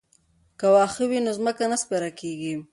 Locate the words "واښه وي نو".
0.73-1.31